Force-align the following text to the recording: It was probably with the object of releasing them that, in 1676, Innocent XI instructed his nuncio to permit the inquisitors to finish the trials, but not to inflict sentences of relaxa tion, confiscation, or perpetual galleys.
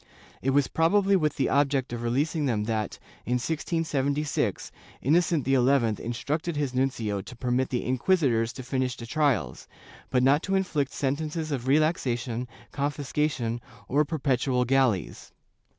It 0.41 0.49
was 0.49 0.65
probably 0.67 1.15
with 1.15 1.35
the 1.35 1.47
object 1.49 1.93
of 1.93 2.01
releasing 2.01 2.47
them 2.47 2.63
that, 2.63 2.97
in 3.23 3.33
1676, 3.33 4.71
Innocent 4.99 5.45
XI 5.45 5.53
instructed 6.03 6.55
his 6.55 6.73
nuncio 6.73 7.21
to 7.21 7.35
permit 7.35 7.69
the 7.69 7.85
inquisitors 7.85 8.51
to 8.53 8.63
finish 8.63 8.97
the 8.97 9.05
trials, 9.05 9.67
but 10.09 10.23
not 10.23 10.41
to 10.41 10.55
inflict 10.55 10.91
sentences 10.91 11.51
of 11.51 11.65
relaxa 11.65 12.17
tion, 12.17 12.47
confiscation, 12.71 13.61
or 13.87 14.03
perpetual 14.03 14.65
galleys. 14.65 15.33